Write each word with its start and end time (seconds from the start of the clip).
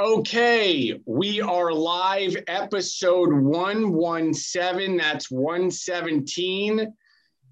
Okay, 0.00 0.98
we 1.04 1.42
are 1.42 1.70
live, 1.70 2.34
episode 2.46 3.30
117. 3.30 4.96
That's 4.96 5.30
117. 5.30 6.94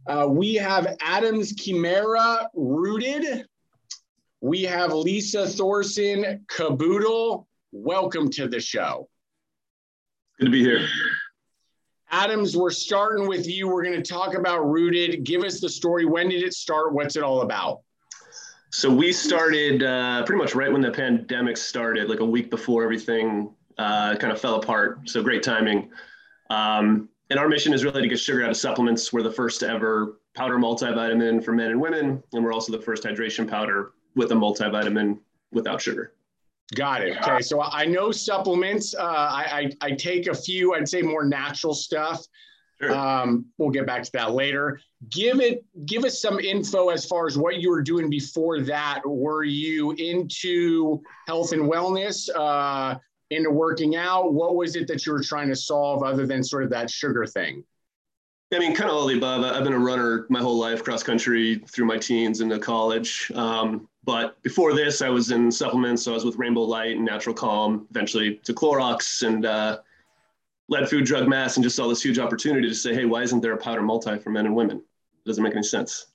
Uh, 0.06 0.27
we 0.27 0.54
have 0.54 0.96
Adams 1.00 1.54
Chimera 1.54 2.48
rooted. 2.54 3.45
We 4.40 4.62
have 4.62 4.95
Lisa 4.95 5.46
Thorson 5.46 6.47
caboodle. 6.49 7.47
Welcome 7.72 8.31
to 8.31 8.49
the 8.49 8.59
show. 8.59 9.11
Good 10.38 10.47
to 10.47 10.51
be 10.51 10.65
here. 10.65 10.88
Adams, 12.11 12.57
we're 12.57 12.71
starting 12.71 13.29
with 13.29 13.47
you. 13.47 13.69
We're 13.69 13.85
going 13.85 14.03
to 14.03 14.13
talk 14.13 14.35
about 14.35 14.61
rooted. 14.61 15.25
Give 15.25 15.45
us 15.45 15.61
the 15.61 15.69
story. 15.69 16.07
When 16.07 16.30
did 16.30 16.43
it 16.43 16.55
start? 16.55 16.95
What's 16.95 17.16
it 17.16 17.23
all 17.23 17.43
about? 17.43 17.83
So 18.70 18.92
we 18.92 19.12
started 19.12 19.82
uh, 19.82 20.24
pretty 20.24 20.41
much 20.41 20.55
right 20.55 20.70
when 20.73 20.80
the 20.80 20.92
pandemic 20.92 21.56
started, 21.56 22.09
like 22.09 22.20
a 22.20 22.24
week 22.24 22.51
before 22.51 22.84
everything 22.84 23.52
uh, 23.78 24.15
kind 24.16 24.33
of 24.33 24.41
fell 24.41 24.56
apart. 24.56 25.09
So 25.09 25.23
great 25.23 25.42
timing. 25.42 25.91
Um, 26.51 27.09
and 27.30 27.38
our 27.38 27.48
mission 27.48 27.73
is 27.73 27.84
really 27.84 28.02
to 28.02 28.09
get 28.09 28.19
sugar 28.19 28.45
out 28.45 28.51
of 28.51 28.56
supplements. 28.56 29.12
We're 29.12 29.23
the 29.23 29.33
first 29.33 29.62
ever 29.62 30.20
powder 30.34 30.56
multivitamin 30.56 31.45
for 31.45 31.52
men 31.52 31.73
and 31.73 31.80
women, 31.80 32.23
and 32.33 32.45
we're 32.45 32.52
also 32.52 32.73
the 32.73 32.83
first 32.83 33.02
hydration 33.02 33.48
powder 33.48 33.92
with 34.14 34.30
a 34.33 34.34
multivitamin 34.34 35.19
without 35.52 35.80
sugar. 35.80 36.14
Got 36.75 37.02
it. 37.02 37.16
Okay, 37.16 37.41
so 37.41 37.62
I 37.62 37.84
know 37.84 38.12
supplements. 38.12 38.95
Uh, 38.95 39.02
I, 39.02 39.70
I, 39.80 39.87
I 39.89 39.91
take 39.92 40.28
a 40.28 40.34
few. 40.34 40.75
I'd 40.75 40.89
say 40.89 41.02
more 41.02 41.25
natural 41.25 41.75
stuff. 41.75 42.25
Sure. 42.80 42.97
Um, 42.97 43.47
we'll 43.59 43.70
get 43.70 43.87
back 43.87 44.02
to 44.05 44.12
that 44.12 44.33
later. 44.33 44.80
Give 45.11 45.41
it, 45.41 45.65
give 45.84 46.05
us 46.05 46.20
some 46.20 46.41
info 46.41 46.89
as 46.89 47.05
far 47.05 47.27
as 47.27 47.37
what 47.37 47.61
you 47.61 47.70
were 47.70 47.83
doing 47.83 48.09
before 48.09 48.61
that. 48.62 49.03
Were 49.05 49.45
you 49.45 49.93
into 49.93 51.03
health 51.27 51.53
and 51.53 51.62
wellness, 51.62 52.29
uh, 52.34 52.98
into 53.30 53.51
working 53.51 53.97
out? 53.97 54.33
What 54.33 54.56
was 54.56 54.77
it 54.77 54.89
that 54.89 55.05
you 55.05 55.12
were 55.12 55.23
trying 55.23 55.48
to 55.48 55.56
solve 55.56 56.03
other 56.03 56.27
than 56.27 56.42
sort 56.42 56.64
of 56.64 56.70
that 56.70 56.91
sugar 56.91 57.27
thing? 57.27 57.64
I 58.53 58.58
mean, 58.58 58.75
kind 58.75 58.91
of 58.91 58.97
all 58.97 59.06
the 59.06 59.17
above. 59.17 59.45
I've 59.45 59.62
been 59.62 59.75
a 59.75 59.78
runner 59.78 60.27
my 60.28 60.41
whole 60.41 60.58
life, 60.58 60.83
cross 60.83 61.03
country 61.03 61.62
through 61.69 61.84
my 61.84 61.98
teens 61.98 62.41
into 62.41 62.58
college. 62.58 63.31
Um, 63.34 63.89
but 64.03 64.42
before 64.42 64.75
this, 64.75 65.03
I 65.03 65.08
was 65.08 65.31
in 65.31 65.53
supplements. 65.53 66.03
So 66.03 66.12
I 66.12 66.14
was 66.14 66.25
with 66.25 66.36
Rainbow 66.36 66.62
Light 66.62 66.97
and 66.97 67.05
Natural 67.05 67.34
Calm, 67.34 67.86
eventually 67.91 68.41
to 68.45 68.53
Clorox, 68.53 69.25
and 69.25 69.47
uh, 69.47 69.78
led 70.71 70.89
food 70.89 71.05
drug 71.05 71.29
mass 71.29 71.57
and 71.57 71.65
just 71.65 71.77
saw 71.77 71.89
this 71.89 72.03
huge 72.03 72.19
opportunity 72.19 72.69
to 72.69 72.75
say, 72.75 72.95
hey, 72.95 73.05
why 73.05 73.23
isn't 73.23 73.41
there 73.41 73.53
a 73.53 73.59
powder 73.59 73.83
multi 73.83 74.17
for 74.19 74.31
men 74.31 74.47
and 74.47 74.55
women? 74.55 74.79
It 74.79 75.29
doesn't 75.29 75.43
make 75.43 75.53
any 75.53 75.65
sense. 75.65 76.07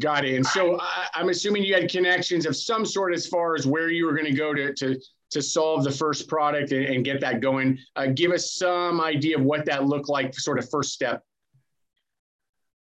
Got 0.00 0.24
it. 0.24 0.36
And 0.36 0.46
so 0.46 0.78
I, 0.80 1.08
am 1.20 1.28
assuming 1.28 1.64
you 1.64 1.74
had 1.74 1.90
connections 1.90 2.46
of 2.46 2.56
some 2.56 2.86
sort 2.86 3.12
as 3.12 3.26
far 3.26 3.56
as 3.56 3.66
where 3.66 3.90
you 3.90 4.06
were 4.06 4.12
going 4.12 4.26
to 4.26 4.32
go 4.32 4.54
to 4.54 4.72
to 4.74 4.96
to 5.30 5.42
solve 5.42 5.84
the 5.84 5.90
first 5.90 6.26
product 6.26 6.72
and, 6.72 6.86
and 6.86 7.04
get 7.04 7.20
that 7.20 7.40
going. 7.40 7.78
Uh, 7.96 8.06
give 8.06 8.30
us 8.30 8.54
some 8.54 8.98
idea 8.98 9.36
of 9.36 9.44
what 9.44 9.66
that 9.66 9.84
looked 9.84 10.08
like, 10.08 10.34
sort 10.38 10.58
of 10.58 10.70
first 10.70 10.92
step. 10.92 11.22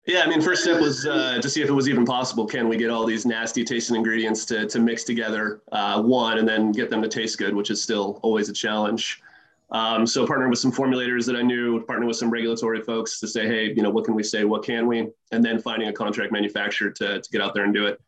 Yeah, 0.06 0.22
I 0.22 0.28
mean, 0.28 0.40
first 0.40 0.62
step 0.62 0.80
was 0.80 1.08
uh, 1.08 1.42
to 1.42 1.50
see 1.50 1.64
if 1.64 1.70
it 1.70 1.74
was 1.74 1.90
even 1.90 2.06
possible. 2.06 2.46
Can 2.46 2.70
we 2.70 2.78
get 2.78 2.92
all 2.92 3.06
these 3.06 3.26
nasty 3.26 3.64
tasting 3.64 3.96
ingredients 3.96 4.46
to, 4.46 4.68
to 4.68 4.80
mix 4.80 5.04
together, 5.04 5.62
uh, 5.72 6.02
one, 6.02 6.38
and 6.38 6.48
then 6.48 6.72
get 6.72 6.92
them 6.92 7.02
to 7.02 7.10
taste 7.10 7.40
good, 7.40 7.56
which 7.56 7.72
is 7.72 7.82
still 7.82 8.20
always 8.22 8.50
a 8.50 8.54
challenge. 8.54 9.22
Um, 9.72 10.08
so 10.08 10.26
partnered 10.26 10.50
with 10.50 10.60
some 10.60 10.72
formulators 10.72 11.26
that 11.26 11.36
I 11.36 11.42
knew, 11.42 11.84
partnered 11.86 12.08
with 12.08 12.16
some 12.16 12.30
regulatory 12.30 12.82
folks 12.82 13.20
to 13.20 13.28
say, 13.28 13.48
hey, 13.48 13.73
you 13.73 13.84
know, 13.84 13.90
what 13.90 14.06
can 14.06 14.16
we 14.16 14.23
say? 14.23 14.46
What 14.46 14.64
can 14.64 14.88
we? 14.88 15.10
And 15.32 15.44
then 15.44 15.60
finding 15.60 15.90
a 15.90 15.94
contract 15.94 16.32
manufacturer 16.32 16.90
to, 16.92 17.22
to 17.22 17.30
get 17.32 17.42
out 17.42 17.54
there 17.54 17.66
and 17.66 17.73
do 17.73 17.86
it. 17.86 18.00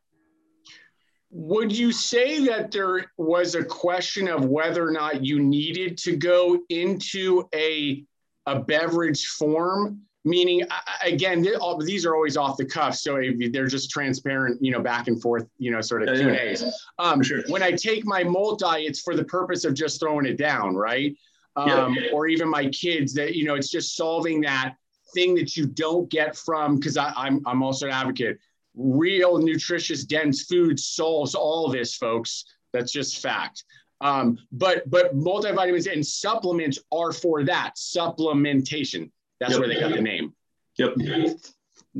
Would 1.31 1.71
you 1.71 1.91
say 1.91 2.45
that 2.45 2.71
there 2.71 3.11
was 3.17 3.55
a 3.55 3.63
question 3.63 4.27
of 4.29 4.45
whether 4.45 4.87
or 4.87 4.91
not 4.91 5.23
you 5.23 5.39
needed 5.39 5.97
to 5.99 6.15
go 6.15 6.59
into 6.69 7.47
a, 7.53 8.05
a 8.45 8.59
beverage 8.59 9.25
form? 9.25 10.01
Meaning, 10.25 10.63
again, 11.01 11.45
these 11.85 12.05
are 12.05 12.13
always 12.13 12.35
off 12.35 12.57
the 12.57 12.65
cuff, 12.65 12.95
so 12.95 13.21
they're 13.51 13.67
just 13.67 13.89
transparent, 13.89 14.61
you 14.61 14.69
know, 14.69 14.81
back 14.81 15.07
and 15.07 15.21
forth, 15.21 15.47
you 15.57 15.71
know, 15.71 15.79
sort 15.81 16.03
of 16.03 16.15
Q 16.15 16.27
and 16.27 16.37
A's. 16.37 16.63
Um, 16.99 17.23
sure. 17.23 17.41
When 17.47 17.63
I 17.63 17.71
take 17.71 18.05
my 18.05 18.23
multi, 18.23 18.85
it's 18.85 19.01
for 19.01 19.15
the 19.15 19.23
purpose 19.23 19.63
of 19.63 19.73
just 19.73 19.99
throwing 19.99 20.25
it 20.25 20.37
down, 20.37 20.75
right? 20.75 21.15
Um, 21.55 21.93
yeah. 21.93 22.11
or 22.13 22.27
even 22.27 22.49
my 22.49 22.67
kids 22.67 23.13
that 23.13 23.35
you 23.35 23.45
know 23.45 23.55
it's 23.55 23.69
just 23.69 23.95
solving 23.95 24.41
that 24.41 24.75
thing 25.13 25.35
that 25.35 25.57
you 25.57 25.65
don't 25.65 26.09
get 26.09 26.35
from 26.35 26.75
because 26.75 26.97
I'm 26.97 27.41
I'm 27.45 27.63
also 27.63 27.87
an 27.87 27.93
advocate. 27.93 28.39
Real 28.75 29.39
nutritious 29.39 30.03
dense 30.05 30.43
food 30.43 30.79
solves 30.79 31.35
all 31.35 31.65
of 31.65 31.73
this, 31.73 31.95
folks. 31.95 32.45
That's 32.71 32.91
just 32.91 33.21
fact. 33.21 33.63
Um, 34.01 34.37
but 34.51 34.89
but 34.89 35.15
multivitamins 35.17 35.91
and 35.91 36.05
supplements 36.05 36.79
are 36.91 37.11
for 37.11 37.43
that 37.43 37.73
supplementation. 37.75 39.11
That's 39.39 39.53
yep. 39.53 39.59
where 39.59 39.67
they 39.67 39.79
got 39.79 39.93
the 39.93 40.01
name. 40.01 40.33
Yep 40.77 40.95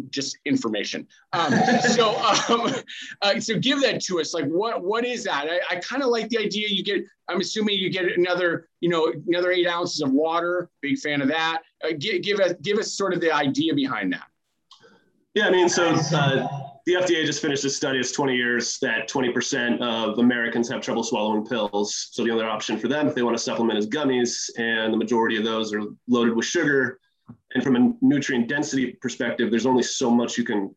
just 0.09 0.37
information. 0.45 1.07
Um, 1.33 1.53
so, 1.93 2.15
um, 2.49 2.73
uh, 3.21 3.39
so 3.39 3.57
give 3.57 3.81
that 3.81 4.01
to 4.05 4.19
us. 4.19 4.33
Like, 4.33 4.45
what 4.45 4.83
what 4.83 5.05
is 5.05 5.23
that? 5.25 5.47
I, 5.49 5.75
I 5.75 5.79
kind 5.79 6.03
of 6.03 6.09
like 6.09 6.29
the 6.29 6.37
idea. 6.39 6.67
You 6.69 6.83
get. 6.83 7.03
I'm 7.27 7.41
assuming 7.41 7.77
you 7.77 7.91
get 7.91 8.05
another, 8.05 8.69
you 8.79 8.89
know, 8.89 9.13
another 9.27 9.51
eight 9.51 9.67
ounces 9.67 10.01
of 10.01 10.11
water. 10.11 10.69
Big 10.81 10.97
fan 10.97 11.21
of 11.21 11.27
that. 11.27 11.61
Uh, 11.83 11.89
give, 11.97 12.23
give 12.23 12.39
us 12.39 12.53
give 12.61 12.77
us 12.77 12.93
sort 12.93 13.13
of 13.13 13.21
the 13.21 13.31
idea 13.31 13.73
behind 13.73 14.11
that. 14.13 14.27
Yeah, 15.35 15.47
I 15.47 15.51
mean, 15.51 15.69
so 15.69 15.89
uh, 15.89 16.47
the 16.87 16.95
FDA 16.95 17.23
just 17.23 17.41
finished 17.41 17.63
a 17.63 17.69
study. 17.69 17.99
It's 17.99 18.11
20 18.11 18.35
years 18.35 18.79
that 18.81 19.07
20% 19.07 19.79
of 19.79 20.17
Americans 20.17 20.67
have 20.69 20.81
trouble 20.81 21.03
swallowing 21.03 21.45
pills. 21.45 22.09
So 22.11 22.23
the 22.23 22.31
other 22.31 22.49
option 22.49 22.79
for 22.79 22.87
them, 22.87 23.07
if 23.07 23.13
they 23.13 23.21
want 23.21 23.37
to 23.37 23.43
supplement, 23.43 23.77
is 23.77 23.87
gummies, 23.87 24.49
and 24.57 24.91
the 24.91 24.97
majority 24.97 25.37
of 25.37 25.43
those 25.43 25.71
are 25.71 25.83
loaded 26.07 26.35
with 26.35 26.45
sugar 26.45 26.99
and 27.53 27.63
from 27.63 27.75
a 27.75 27.93
nutrient 28.01 28.47
density 28.47 28.93
perspective, 29.01 29.49
there's 29.49 29.65
only 29.65 29.83
so 29.83 30.09
much 30.11 30.37
you 30.37 30.43
can 30.43 30.75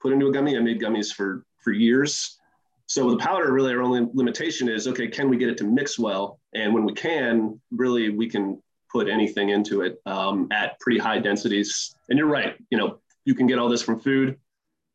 put 0.00 0.12
into 0.12 0.28
a 0.28 0.32
gummy. 0.32 0.56
I 0.56 0.60
made 0.60 0.80
gummies 0.80 1.12
for 1.12 1.44
for 1.62 1.72
years. 1.72 2.38
So 2.86 3.10
the 3.10 3.18
powder, 3.18 3.52
really 3.52 3.72
our 3.72 3.82
only 3.82 4.08
limitation 4.14 4.68
is 4.68 4.88
okay, 4.88 5.06
can 5.06 5.28
we 5.28 5.36
get 5.36 5.48
it 5.48 5.58
to 5.58 5.64
mix 5.64 5.98
well? 5.98 6.40
And 6.54 6.74
when 6.74 6.84
we 6.84 6.92
can, 6.92 7.60
really 7.70 8.08
we 8.08 8.28
can 8.28 8.60
put 8.90 9.08
anything 9.08 9.50
into 9.50 9.82
it 9.82 10.00
um, 10.06 10.48
at 10.50 10.78
pretty 10.80 10.98
high 10.98 11.20
densities. 11.20 11.94
And 12.08 12.18
you're 12.18 12.26
right, 12.26 12.56
you 12.70 12.78
know, 12.78 12.98
you 13.24 13.34
can 13.34 13.46
get 13.46 13.58
all 13.58 13.68
this 13.68 13.82
from 13.82 14.00
food, 14.00 14.38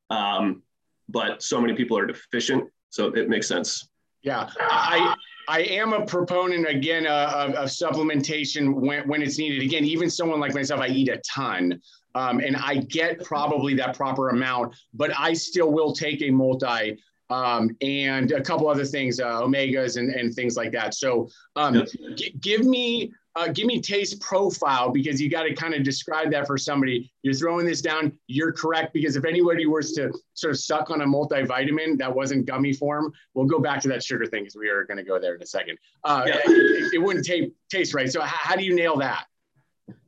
um, 0.10 0.64
but 1.08 1.42
so 1.42 1.62
many 1.62 1.74
people 1.74 1.98
are 1.98 2.06
deficient, 2.06 2.70
so 2.90 3.08
it 3.08 3.30
makes 3.30 3.48
sense. 3.48 3.88
Yeah, 4.26 4.50
I 4.60 5.16
I 5.48 5.60
am 5.62 5.94
a 5.94 6.04
proponent 6.04 6.68
again 6.68 7.06
uh, 7.06 7.32
of, 7.36 7.52
of, 7.54 7.70
supplementation 7.70 8.74
when, 8.74 9.08
when 9.08 9.22
it's 9.22 9.38
needed. 9.38 9.62
Again, 9.62 9.86
even 9.86 10.10
someone 10.10 10.40
like 10.40 10.56
myself, 10.56 10.82
I 10.82 10.88
eat 10.88 11.10
a 11.10 11.18
ton, 11.18 11.80
um, 12.16 12.40
and 12.40 12.58
I 12.58 12.78
get 12.78 13.24
probably 13.24 13.76
that 13.76 13.96
proper 13.96 14.30
amount, 14.30 14.76
but 14.96 15.12
I 15.16 15.34
still 15.34 15.72
will 15.72 15.94
take 15.94 16.24
a 16.24 16.32
multi 16.32 16.98
um, 17.30 17.70
and 17.82 18.32
a 18.32 18.42
couple 18.42 18.68
other 18.68 18.86
things, 18.86 19.20
uh, 19.20 19.42
omegas 19.42 19.98
and, 19.98 20.10
and 20.10 20.34
things 20.34 20.58
like 20.58 20.72
that. 20.72 20.96
So 20.96 21.30
um, 21.56 21.86
g- 22.16 22.36
give 22.42 22.66
me 22.66 23.14
uh, 23.36 23.50
give 23.50 23.66
me 23.66 23.82
taste 23.82 24.20
profile 24.22 24.90
because 24.90 25.22
you 25.22 25.30
got 25.30 25.44
to 25.44 25.54
kind 25.54 25.74
of 25.74 25.84
describe 25.84 26.32
that 26.32 26.48
for 26.48 26.58
somebody. 26.58 27.12
You're 27.22 27.34
throwing 27.34 27.66
this 27.66 27.82
down. 27.82 28.18
You're 28.28 28.54
correct 28.54 28.94
because 28.94 29.16
if 29.16 29.26
anybody 29.26 29.66
was 29.66 29.92
to 29.94 30.14
sort 30.34 30.52
of 30.52 30.60
suck 30.60 30.90
on 30.90 31.02
a 31.02 31.06
multivitamin 31.06 31.98
that 31.98 32.14
wasn't 32.14 32.46
gummy 32.46 32.72
form, 32.72 33.12
we'll 33.34 33.46
go 33.46 33.60
back 33.60 33.82
to 33.82 33.88
that 33.90 34.04
sugar 34.04 34.26
thing 34.26 34.44
because 34.44 34.56
we 34.56 34.70
are 34.70 34.86
going 34.86 34.98
to 34.98 35.04
go 35.04 35.20
there 35.20 35.36
in 35.36 35.42
a 35.42 35.46
second. 35.46 35.78
Uh, 36.04 36.24
yeah. 36.26 36.40
it, 36.46 36.94
it, 36.94 36.98
wouldn't 36.98 37.26
t- 37.26 37.52
taste 37.70 37.94
right. 37.94 38.12
So 38.12 38.22
how, 38.22 38.52
how 38.52 38.56
do 38.56 38.64
you 38.64 38.74
nail 38.74 38.96
that? 38.98 39.26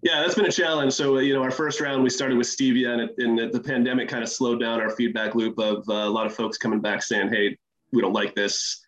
Yeah, 0.01 0.21
that's 0.21 0.35
been 0.35 0.45
a 0.45 0.51
challenge. 0.51 0.93
So, 0.93 1.19
you 1.19 1.33
know, 1.33 1.43
our 1.43 1.51
first 1.51 1.81
round, 1.81 2.03
we 2.03 2.09
started 2.09 2.37
with 2.37 2.47
stevia, 2.47 2.89
and, 2.89 3.01
it, 3.01 3.15
and 3.17 3.53
the 3.53 3.59
pandemic 3.59 4.07
kind 4.07 4.23
of 4.23 4.29
slowed 4.29 4.61
down 4.61 4.79
our 4.79 4.91
feedback 4.91 5.35
loop 5.35 5.59
of 5.59 5.87
uh, 5.89 5.93
a 5.93 6.09
lot 6.09 6.25
of 6.25 6.33
folks 6.33 6.57
coming 6.57 6.79
back 6.79 7.03
saying, 7.03 7.29
hey, 7.29 7.57
we 7.91 8.01
don't 8.01 8.13
like 8.13 8.33
this 8.35 8.85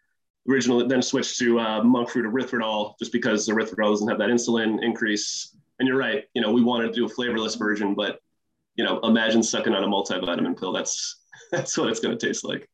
originally 0.49 0.87
then 0.87 1.01
switched 1.01 1.37
to 1.39 1.59
uh, 1.59 1.83
monk 1.83 2.09
fruit 2.09 2.25
erythritol 2.25 2.97
just 2.99 3.11
because 3.11 3.47
erythritol 3.47 3.91
doesn't 3.91 4.07
have 4.07 4.17
that 4.17 4.29
insulin 4.29 4.83
increase. 4.83 5.55
And 5.79 5.87
you're 5.87 5.97
right, 5.97 6.25
you 6.33 6.41
know, 6.41 6.51
we 6.51 6.63
wanted 6.63 6.87
to 6.87 6.93
do 6.93 7.05
a 7.05 7.09
flavorless 7.09 7.55
version, 7.55 7.95
but 7.95 8.19
you 8.75 8.83
know, 8.83 8.99
imagine 9.01 9.43
sucking 9.43 9.73
on 9.73 9.83
a 9.83 9.87
multivitamin 9.87 10.57
pill. 10.57 10.71
That's 10.71 11.17
that's 11.51 11.77
what 11.77 11.89
it's 11.89 11.99
going 11.99 12.17
to 12.17 12.27
taste 12.27 12.43
like. 12.43 12.69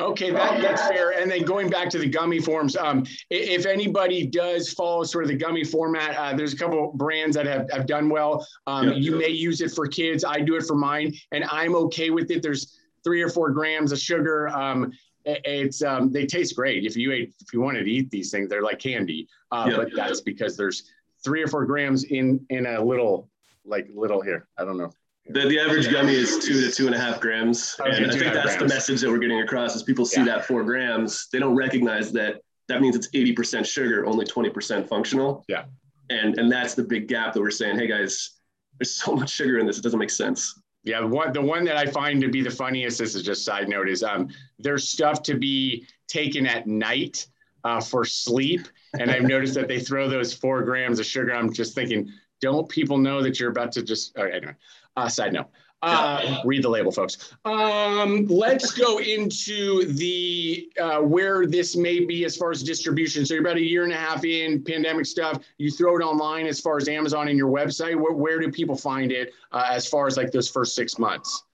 Okay, 0.00 0.30
that, 0.30 0.62
that's 0.62 0.88
fair. 0.88 1.10
And 1.10 1.30
then 1.30 1.42
going 1.42 1.68
back 1.68 1.90
to 1.90 1.98
the 1.98 2.08
gummy 2.08 2.40
forms, 2.40 2.74
um, 2.74 3.04
if 3.28 3.66
anybody 3.66 4.26
does 4.26 4.72
follow 4.72 5.04
sort 5.04 5.24
of 5.24 5.28
the 5.28 5.36
gummy 5.36 5.62
format, 5.62 6.16
uh, 6.16 6.34
there's 6.34 6.54
a 6.54 6.56
couple 6.56 6.92
brands 6.94 7.36
that 7.36 7.44
have, 7.44 7.70
have 7.70 7.86
done 7.86 8.08
well. 8.08 8.46
Um, 8.66 8.88
yeah. 8.88 8.94
You 8.94 9.16
may 9.16 9.28
use 9.28 9.60
it 9.60 9.72
for 9.72 9.86
kids. 9.86 10.24
I 10.24 10.40
do 10.40 10.56
it 10.56 10.62
for 10.62 10.74
mine, 10.74 11.14
and 11.32 11.44
I'm 11.50 11.74
okay 11.74 12.08
with 12.08 12.30
it. 12.30 12.42
There's 12.42 12.78
three 13.04 13.20
or 13.20 13.28
four 13.28 13.50
grams 13.50 13.92
of 13.92 13.98
sugar. 13.98 14.48
Um, 14.48 14.90
it's 15.24 15.82
um, 15.82 16.12
they 16.12 16.26
taste 16.26 16.56
great. 16.56 16.84
If 16.84 16.96
you 16.96 17.12
ate, 17.12 17.34
if 17.40 17.52
you 17.52 17.60
wanted 17.60 17.84
to 17.84 17.90
eat 17.90 18.10
these 18.10 18.30
things, 18.30 18.48
they're 18.48 18.62
like 18.62 18.78
candy. 18.78 19.28
Uh, 19.50 19.68
yeah. 19.70 19.76
But 19.76 19.88
that's 19.94 20.20
because 20.20 20.56
there's 20.56 20.90
three 21.22 21.42
or 21.42 21.46
four 21.46 21.64
grams 21.66 22.04
in 22.04 22.44
in 22.50 22.66
a 22.66 22.82
little, 22.82 23.28
like 23.64 23.88
little 23.94 24.20
here. 24.20 24.48
I 24.58 24.64
don't 24.64 24.78
know. 24.78 24.92
The, 25.28 25.46
the 25.46 25.60
average 25.60 25.90
gummy 25.90 26.14
is 26.14 26.44
two 26.44 26.60
to 26.60 26.70
two 26.72 26.86
and 26.86 26.94
a 26.94 26.98
half 26.98 27.20
grams, 27.20 27.76
and 27.84 28.06
I 28.06 28.10
think 28.10 28.32
that's 28.32 28.56
grams. 28.56 28.58
the 28.58 28.68
message 28.68 29.00
that 29.02 29.10
we're 29.10 29.18
getting 29.18 29.40
across. 29.40 29.76
Is 29.76 29.82
people 29.82 30.04
see 30.04 30.20
yeah. 30.20 30.26
that 30.26 30.46
four 30.46 30.64
grams, 30.64 31.28
they 31.32 31.38
don't 31.38 31.54
recognize 31.54 32.10
that 32.12 32.40
that 32.70 32.80
means 32.80 32.96
it's 32.96 33.08
80% 33.08 33.66
sugar, 33.66 34.06
only 34.06 34.24
20% 34.24 34.88
functional. 34.88 35.44
Yeah. 35.48 35.64
And 36.08 36.38
and 36.38 36.50
that's 36.50 36.74
the 36.74 36.82
big 36.82 37.08
gap 37.08 37.34
that 37.34 37.40
we're 37.40 37.50
saying, 37.50 37.78
hey 37.78 37.86
guys, 37.86 38.38
there's 38.78 38.94
so 38.94 39.14
much 39.14 39.30
sugar 39.30 39.58
in 39.58 39.66
this, 39.66 39.78
it 39.78 39.82
doesn't 39.82 39.98
make 39.98 40.10
sense. 40.10 40.60
Yeah, 40.82 41.04
one 41.04 41.32
the 41.32 41.42
one 41.42 41.64
that 41.64 41.76
I 41.76 41.86
find 41.86 42.20
to 42.22 42.28
be 42.28 42.42
the 42.42 42.50
funniest, 42.50 42.98
this 42.98 43.14
is 43.14 43.22
just 43.22 43.44
side 43.44 43.68
note, 43.68 43.88
is 43.88 44.02
um 44.02 44.28
there's 44.58 44.88
stuff 44.88 45.22
to 45.24 45.34
be 45.34 45.86
taken 46.08 46.46
at 46.46 46.66
night 46.66 47.26
uh, 47.64 47.80
for 47.80 48.04
sleep. 48.04 48.66
And 48.98 49.10
I've 49.10 49.22
noticed 49.22 49.54
that 49.54 49.68
they 49.68 49.78
throw 49.78 50.08
those 50.08 50.32
four 50.32 50.62
grams 50.62 50.98
of 50.98 51.06
sugar. 51.06 51.34
I'm 51.34 51.52
just 51.52 51.74
thinking, 51.74 52.10
don't 52.40 52.68
people 52.68 52.98
know 52.98 53.22
that 53.22 53.38
you're 53.38 53.50
about 53.50 53.72
to 53.72 53.82
just 53.82 54.16
oh, 54.16 54.24
anyway, 54.24 54.54
uh, 54.96 55.08
side 55.08 55.32
note. 55.32 55.50
Uh, 55.82 56.42
read 56.44 56.62
the 56.62 56.68
label, 56.68 56.92
folks. 56.92 57.32
Um, 57.44 58.26
let's 58.26 58.72
go 58.72 58.98
into 58.98 59.86
the 59.94 60.70
uh, 60.80 60.98
where 60.98 61.46
this 61.46 61.74
may 61.74 62.04
be 62.04 62.24
as 62.24 62.36
far 62.36 62.50
as 62.50 62.62
distribution. 62.62 63.24
So 63.24 63.34
you're 63.34 63.42
about 63.42 63.56
a 63.56 63.62
year 63.62 63.84
and 63.84 63.92
a 63.92 63.96
half 63.96 64.24
in 64.24 64.62
pandemic 64.62 65.06
stuff. 65.06 65.42
You 65.56 65.70
throw 65.70 65.96
it 65.96 66.02
online 66.02 66.46
as 66.46 66.60
far 66.60 66.76
as 66.76 66.88
Amazon 66.88 67.28
and 67.28 67.38
your 67.38 67.50
website. 67.50 67.96
Where, 67.96 68.12
where 68.12 68.40
do 68.40 68.50
people 68.52 68.76
find 68.76 69.10
it 69.10 69.32
uh, 69.52 69.68
as 69.70 69.86
far 69.86 70.06
as 70.06 70.16
like 70.16 70.32
those 70.32 70.50
first 70.50 70.74
six 70.74 70.98
months? 70.98 71.44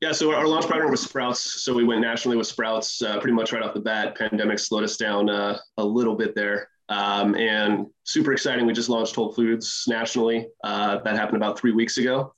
Yeah, 0.00 0.10
so 0.10 0.34
our 0.34 0.48
launch 0.48 0.66
partner 0.66 0.90
was 0.90 1.00
Sprouts. 1.00 1.62
So 1.62 1.72
we 1.72 1.84
went 1.84 2.00
nationally 2.00 2.36
with 2.36 2.48
Sprouts 2.48 3.02
uh, 3.02 3.20
pretty 3.20 3.34
much 3.34 3.52
right 3.52 3.62
off 3.62 3.72
the 3.72 3.80
bat. 3.80 4.18
Pandemic 4.18 4.58
slowed 4.58 4.82
us 4.82 4.96
down 4.96 5.30
uh, 5.30 5.56
a 5.76 5.84
little 5.84 6.16
bit 6.16 6.34
there. 6.34 6.68
Um, 6.88 7.36
and 7.36 7.86
super 8.02 8.32
exciting. 8.32 8.66
We 8.66 8.72
just 8.72 8.88
launched 8.88 9.14
Whole 9.14 9.32
Foods 9.32 9.84
nationally. 9.86 10.48
Uh, 10.64 10.98
that 11.04 11.14
happened 11.14 11.36
about 11.36 11.56
three 11.56 11.70
weeks 11.70 11.98
ago. 11.98 12.34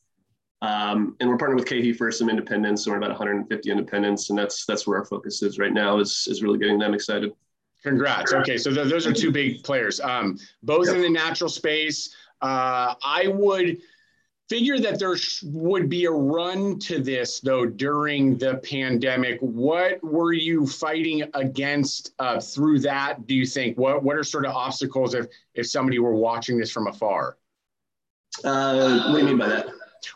Um, 0.62 1.16
and 1.20 1.28
we're 1.28 1.36
partnered 1.36 1.58
with 1.58 1.68
KeHE 1.68 1.96
for 1.96 2.10
some 2.10 2.30
independents. 2.30 2.84
So 2.84 2.90
we're 2.90 2.96
about 2.96 3.10
150 3.10 3.70
independents, 3.70 4.30
and 4.30 4.38
that's 4.38 4.64
that's 4.66 4.86
where 4.86 4.98
our 4.98 5.04
focus 5.04 5.42
is 5.42 5.58
right 5.58 5.72
now. 5.72 5.98
Is 5.98 6.26
is 6.30 6.42
really 6.42 6.58
getting 6.58 6.78
them 6.78 6.94
excited. 6.94 7.32
Congrats. 7.82 8.32
Okay, 8.32 8.56
so 8.56 8.72
th- 8.72 8.88
those 8.88 9.06
are 9.06 9.12
two 9.12 9.30
big 9.30 9.62
players, 9.62 10.00
um, 10.00 10.38
both 10.62 10.86
yep. 10.86 10.96
in 10.96 11.02
the 11.02 11.10
natural 11.10 11.50
space. 11.50 12.14
Uh, 12.40 12.94
I 13.04 13.28
would 13.28 13.78
figure 14.48 14.78
that 14.78 14.98
there 14.98 15.16
sh- 15.16 15.42
would 15.44 15.88
be 15.88 16.06
a 16.06 16.10
run 16.10 16.78
to 16.78 16.98
this 16.98 17.40
though 17.40 17.66
during 17.66 18.38
the 18.38 18.56
pandemic. 18.58 19.38
What 19.40 20.02
were 20.02 20.32
you 20.32 20.66
fighting 20.66 21.24
against 21.34 22.12
uh, 22.18 22.40
through 22.40 22.80
that? 22.80 23.26
Do 23.26 23.34
you 23.34 23.46
think 23.46 23.76
what 23.76 24.02
what 24.02 24.16
are 24.16 24.24
sort 24.24 24.46
of 24.46 24.52
obstacles 24.52 25.14
if 25.14 25.26
if 25.54 25.66
somebody 25.66 25.98
were 25.98 26.14
watching 26.14 26.58
this 26.58 26.70
from 26.70 26.86
afar? 26.86 27.36
Uh, 28.42 29.10
what 29.10 29.18
do 29.18 29.18
you 29.18 29.24
mean 29.26 29.38
by 29.38 29.48
that? 29.48 29.66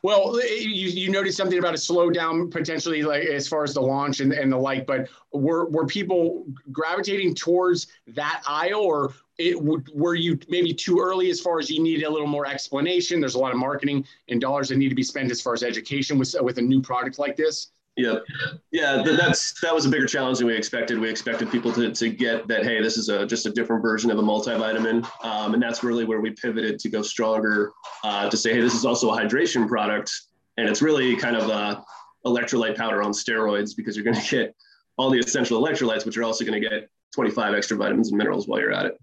Well, 0.03 0.39
eh, 0.39 0.43
eh, 0.45 0.55
you, 0.61 0.89
you 0.89 1.11
noticed 1.11 1.37
something 1.37 1.59
about 1.59 1.75
a 1.75 1.79
slowdown 1.79 2.51
potentially, 2.51 3.03
like 3.03 3.25
as 3.25 3.49
far 3.49 3.65
as 3.65 3.75
the 3.75 3.81
launch 3.81 4.21
and, 4.21 4.33
and 4.33 4.53
the 4.53 4.57
like. 4.57 4.87
But 4.87 5.09
were 5.33 5.67
were 5.67 5.87
people 5.87 6.47
gravitating 6.73 7.35
towards 7.35 7.87
that 8.09 8.43
aisle, 8.47 8.81
or 8.81 9.15
it 9.39 9.61
would 9.61 9.89
were 9.95 10.15
you 10.15 10.39
maybe 10.49 10.73
too 10.73 10.99
early 11.01 11.31
as 11.31 11.41
far 11.41 11.59
as 11.59 11.71
you 11.71 11.83
need 11.83 12.03
a 12.03 12.11
little 12.11 12.27
more 12.27 12.47
explanation? 12.47 13.21
There's 13.21 13.35
a 13.35 13.39
lot 13.39 13.53
of 13.53 13.59
marketing 13.59 14.07
and 14.29 14.41
dollars 14.41 14.69
that 14.69 14.77
need 14.77 14.89
to 14.89 14.95
be 14.95 15.03
spent 15.03 15.31
as 15.31 15.41
far 15.41 15.55
as 15.55 15.63
education 15.63 16.19
with 16.19 16.35
with 16.41 16.59
a 16.59 16.63
new 16.63 16.81
product 16.81 17.19
like 17.19 17.37
this. 17.37 17.69
Yeah, 17.99 18.19
yeah, 18.71 19.03
that's 19.05 19.61
that 19.61 19.75
was 19.75 19.85
a 19.85 19.89
bigger 19.89 20.07
challenge 20.07 20.39
than 20.39 20.47
we 20.47 20.57
expected. 20.57 21.01
We 21.01 21.11
expected 21.11 21.51
people 21.51 21.73
to, 21.73 21.93
to 21.93 22.09
get 22.09 22.47
that. 22.47 22.63
Hey, 22.63 22.81
this 22.81 22.97
is 22.97 23.09
a 23.09 23.27
just 23.27 23.45
a 23.47 23.51
different 23.51 23.83
version 23.83 24.13
of 24.13 24.19
a 24.21 24.23
multivitamin, 24.23 25.05
um, 25.25 25.55
and 25.55 25.61
that's 25.61 25.83
really 25.83 26.05
where 26.05 26.21
we 26.21 26.31
pivoted 26.31 26.79
to 26.79 26.89
go 26.89 27.03
stronger. 27.03 27.73
Uh, 28.05 28.31
to 28.31 28.37
say, 28.37 28.55
hey, 28.55 28.61
this 28.61 28.75
is 28.75 28.85
also 28.85 29.11
a 29.11 29.17
hydration 29.19 29.67
product, 29.67 30.13
and 30.59 30.69
it's 30.69 30.81
really 30.81 31.17
kind 31.17 31.35
of 31.35 31.49
a 31.49 31.83
electrolyte 32.25 32.77
powder 32.77 33.03
on 33.03 33.11
steroids 33.11 33.75
because 33.77 33.97
you're 33.97 34.05
going 34.05 34.17
to 34.17 34.31
get 34.31 34.55
all 34.97 35.11
the 35.11 35.19
essential 35.19 35.61
electrolytes, 35.61 36.05
but 36.05 36.15
you're 36.15 36.25
also 36.25 36.45
going 36.45 36.63
to 36.63 36.69
get 36.69 36.89
25 37.17 37.53
extra 37.53 37.77
vitamins 37.77 38.11
and 38.11 38.19
minerals 38.19 38.47
while 38.47 38.61
you're 38.61 38.73
at 38.73 38.87
it. 38.87 38.97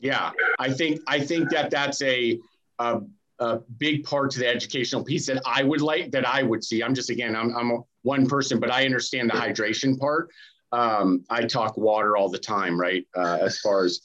Yeah, 0.00 0.32
I 0.58 0.72
think 0.72 1.02
I 1.06 1.20
think 1.20 1.50
that 1.50 1.70
that's 1.70 2.02
a, 2.02 2.36
a 2.80 3.00
a 3.38 3.60
big 3.78 4.02
part 4.02 4.32
to 4.32 4.40
the 4.40 4.48
educational 4.48 5.04
piece 5.04 5.26
that 5.26 5.40
I 5.46 5.62
would 5.62 5.80
like 5.80 6.10
that 6.10 6.26
I 6.26 6.42
would 6.42 6.64
see. 6.64 6.82
I'm 6.82 6.94
just 6.94 7.10
again, 7.10 7.36
I'm 7.36 7.56
I'm 7.56 7.84
one 8.02 8.26
person, 8.26 8.58
but 8.60 8.70
I 8.70 8.84
understand 8.84 9.30
the 9.30 9.34
hydration 9.34 9.98
part. 9.98 10.30
Um, 10.72 11.24
I 11.28 11.44
talk 11.44 11.76
water 11.76 12.16
all 12.16 12.28
the 12.28 12.38
time, 12.38 12.80
right? 12.80 13.06
Uh, 13.16 13.38
as 13.42 13.58
far 13.60 13.84
as 13.84 14.00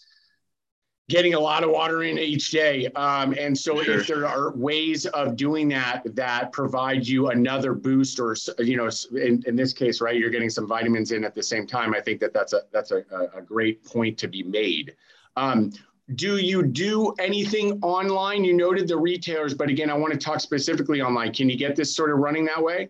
getting 1.07 1.36
a 1.36 1.39
lot 1.39 1.63
of 1.63 1.69
water 1.69 2.01
in 2.01 2.18
each 2.18 2.50
day. 2.50 2.88
Um, 2.95 3.36
and 3.38 3.56
so 3.56 3.81
sure. 3.83 4.00
if 4.00 4.07
there 4.07 4.25
are 4.25 4.56
ways 4.56 5.06
of 5.06 5.36
doing 5.36 5.68
that 5.69 6.01
that 6.15 6.51
provide 6.51 7.06
you 7.06 7.27
another 7.27 7.74
boost 7.74 8.19
or, 8.19 8.36
you 8.57 8.75
know, 8.75 8.89
in, 9.12 9.44
in 9.45 9.56
this 9.56 9.71
case, 9.71 10.01
right, 10.01 10.18
you're 10.18 10.31
getting 10.31 10.50
some 10.50 10.68
vitamins 10.68 11.12
in 11.12 11.24
at 11.24 11.36
the 11.36 11.44
same 11.44 11.68
time. 11.68 11.94
I 11.94 12.01
think 12.01 12.19
that 12.21 12.33
that's 12.33 12.53
a, 12.53 12.62
that's 12.71 12.89
a, 12.89 13.03
a 13.36 13.42
great 13.42 13.86
point 13.86 14.18
to 14.18 14.27
be 14.27 14.42
made. 14.42 14.95
Um, 15.36 15.71
do 16.15 16.38
you 16.38 16.63
do 16.63 17.13
anything 17.19 17.80
online? 17.83 18.44
You 18.44 18.53
noted 18.53 18.88
the 18.88 18.97
retailers, 18.97 19.53
but 19.53 19.69
again, 19.69 19.92
I 19.92 19.94
want 19.94 20.13
to 20.13 20.19
talk 20.19 20.39
specifically 20.39 21.01
online. 21.01 21.33
Can 21.33 21.50
you 21.50 21.57
get 21.57 21.75
this 21.75 21.95
sort 21.95 22.12
of 22.12 22.18
running 22.18 22.45
that 22.45 22.62
way? 22.62 22.89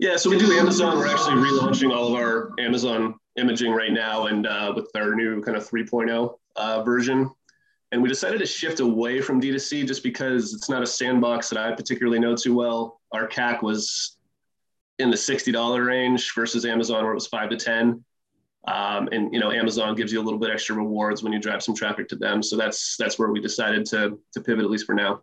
Yeah, 0.00 0.16
so 0.16 0.30
we 0.30 0.38
do 0.38 0.50
Amazon. 0.52 0.96
We're 0.96 1.08
actually 1.08 1.36
relaunching 1.36 1.94
all 1.94 2.08
of 2.08 2.14
our 2.14 2.52
Amazon 2.58 3.16
imaging 3.36 3.70
right 3.70 3.92
now, 3.92 4.28
and 4.28 4.46
uh, 4.46 4.72
with 4.74 4.90
our 4.96 5.14
new 5.14 5.42
kind 5.42 5.58
of 5.58 5.68
3.0 5.68 6.38
uh, 6.56 6.82
version. 6.82 7.30
And 7.92 8.00
we 8.00 8.08
decided 8.08 8.38
to 8.38 8.46
shift 8.46 8.80
away 8.80 9.20
from 9.20 9.42
D2C 9.42 9.86
just 9.86 10.02
because 10.02 10.54
it's 10.54 10.70
not 10.70 10.82
a 10.82 10.86
sandbox 10.86 11.50
that 11.50 11.58
I 11.58 11.72
particularly 11.72 12.18
know 12.18 12.34
too 12.34 12.54
well. 12.54 13.02
Our 13.12 13.28
CAC 13.28 13.62
was 13.62 14.16
in 14.98 15.10
the 15.10 15.18
$60 15.18 15.86
range 15.86 16.32
versus 16.34 16.64
Amazon, 16.64 17.02
where 17.02 17.12
it 17.12 17.16
was 17.16 17.26
five 17.26 17.50
to 17.50 17.56
10. 17.56 18.02
Um, 18.68 19.08
and 19.12 19.34
you 19.34 19.38
know, 19.38 19.52
Amazon 19.52 19.94
gives 19.96 20.14
you 20.14 20.20
a 20.22 20.24
little 20.24 20.38
bit 20.38 20.48
extra 20.48 20.76
rewards 20.76 21.22
when 21.22 21.34
you 21.34 21.38
drive 21.38 21.62
some 21.62 21.74
traffic 21.74 22.08
to 22.08 22.16
them. 22.16 22.42
So 22.42 22.56
that's 22.56 22.96
that's 22.96 23.18
where 23.18 23.30
we 23.30 23.40
decided 23.40 23.84
to 23.86 24.18
to 24.32 24.40
pivot 24.40 24.64
at 24.64 24.70
least 24.70 24.86
for 24.86 24.94
now. 24.94 25.20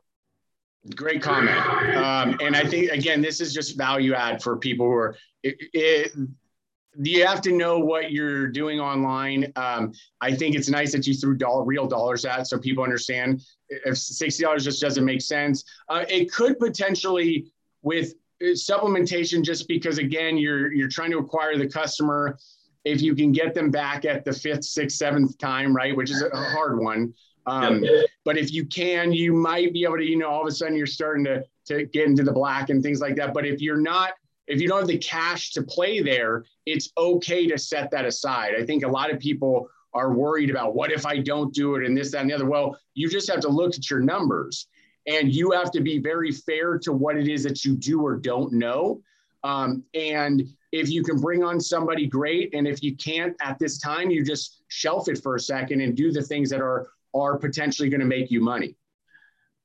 Great 0.96 1.22
comment. 1.22 1.58
Um, 1.96 2.38
and 2.42 2.56
I 2.56 2.64
think 2.64 2.92
again, 2.92 3.22
this 3.22 3.42
is 3.42 3.54
just 3.54 3.78
value 3.78 4.14
add 4.14 4.42
for 4.42 4.58
people 4.58 4.86
who 4.86 4.94
are. 4.94 5.18
It, 5.44 5.56
it, 5.74 6.12
you 7.00 7.26
have 7.26 7.42
to 7.42 7.52
know 7.52 7.78
what 7.78 8.12
you're 8.12 8.48
doing 8.48 8.80
online. 8.80 9.52
Um, 9.56 9.94
I 10.22 10.34
think 10.34 10.56
it's 10.56 10.70
nice 10.70 10.92
that 10.94 11.06
you 11.06 11.14
threw 11.14 11.36
dollar, 11.36 11.64
real 11.64 11.88
dollars 11.88 12.26
at 12.26 12.48
so 12.48 12.58
people 12.58 12.84
understand. 12.84 13.42
If 13.70 13.98
sixty 13.98 14.44
dollars 14.44 14.64
just 14.64 14.82
doesn't 14.82 15.04
make 15.06 15.22
sense, 15.22 15.64
uh, 15.90 16.06
it 16.10 16.32
could 16.32 16.58
potentially 16.58 17.52
with 17.82 18.14
supplementation 18.42 19.44
just 19.44 19.68
because 19.68 19.98
again 19.98 20.38
you're 20.38 20.72
you're 20.72 20.90
trying 20.90 21.12
to 21.12 21.18
acquire 21.18 21.58
the 21.58 21.68
customer 21.68 22.38
if 22.86 23.02
you 23.02 23.16
can 23.16 23.32
get 23.32 23.54
them 23.54 23.70
back 23.70 24.06
at 24.06 24.24
the 24.24 24.32
fifth, 24.32 24.64
sixth, 24.64 24.98
seventh 24.98 25.38
time, 25.38 25.76
right, 25.76 25.96
which 25.96 26.10
is 26.10 26.22
a 26.22 26.50
hard 26.52 26.80
one. 26.80 27.14
Um, 27.48 27.84
But 28.26 28.38
if 28.38 28.52
you 28.52 28.66
can, 28.66 29.14
you 29.14 29.34
might 29.34 29.72
be 29.74 29.84
able 29.86 29.98
to, 29.98 30.04
you 30.04 30.18
know, 30.18 30.28
all 30.30 30.42
of 30.42 30.48
a 30.48 30.52
sudden 30.52 30.76
you're 30.76 30.86
starting 30.86 31.24
to 31.26 31.44
to 31.68 31.86
get 31.86 32.06
into 32.06 32.24
the 32.24 32.32
black 32.32 32.70
and 32.70 32.82
things 32.82 33.02
like 33.02 33.16
that. 33.16 33.34
But 33.34 33.46
if 33.46 33.62
you're 33.62 33.82
not, 33.82 34.14
if 34.48 34.62
you 34.62 34.68
don't 34.68 34.80
have 34.80 34.88
the 34.88 34.98
cash 34.98 35.52
to 35.52 35.64
play 35.64 36.02
there, 36.02 36.46
it's 36.66 36.92
okay 36.98 37.46
to 37.48 37.58
set 37.58 37.92
that 37.92 38.06
aside. 38.06 38.54
I 38.58 38.66
think 38.66 38.84
a 38.84 38.88
lot 38.88 39.12
of 39.12 39.20
people 39.20 39.70
are 39.94 40.14
worried 40.14 40.50
about 40.50 40.76
what 40.76 40.92
if 40.92 41.06
I 41.06 41.18
don't 41.18 41.54
do 41.54 41.76
it 41.76 41.86
and 41.86 41.98
this, 41.98 42.12
that, 42.12 42.22
and 42.22 42.30
the 42.30 42.36
other. 42.36 42.46
Well, 42.46 42.78
you 42.94 43.10
just 43.10 43.30
have 43.30 43.42
to 43.42 43.50
look 43.50 43.76
at 43.76 43.90
your 43.90 44.00
numbers 44.00 44.68
and 45.08 45.34
you 45.34 45.52
have 45.52 45.72
to 45.72 45.82
be 45.82 46.00
very 46.00 46.32
fair 46.32 46.78
to 46.80 46.94
what 46.94 47.18
it 47.18 47.28
is 47.28 47.44
that 47.44 47.66
you 47.66 47.76
do 47.76 48.02
or 48.02 48.16
don't 48.16 48.54
know. 48.54 49.02
Um, 49.44 49.84
and 49.94 50.48
if 50.72 50.90
you 50.90 51.04
can 51.04 51.20
bring 51.20 51.44
on 51.44 51.60
somebody 51.60 52.08
great 52.08 52.54
and 52.54 52.68
if 52.68 52.84
you 52.84 52.96
can't 52.96 53.36
at 53.42 53.58
this 53.60 53.78
time 53.78 54.10
you 54.10 54.24
just 54.24 54.64
shelf 54.68 55.08
it 55.08 55.22
for 55.22 55.36
a 55.36 55.40
second 55.40 55.82
and 55.82 55.96
do 55.96 56.12
the 56.12 56.22
things 56.22 56.50
that 56.50 56.62
are 56.62 56.90
are 57.14 57.38
potentially 57.38 57.90
going 57.90 58.00
to 58.00 58.06
make 58.06 58.32
you 58.32 58.42
money 58.42 58.76